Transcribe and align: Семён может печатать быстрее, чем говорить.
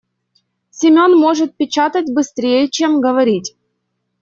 Семён 0.79 1.11
может 1.23 1.53
печатать 1.59 2.11
быстрее, 2.11 2.67
чем 2.71 2.99
говорить. 3.01 3.55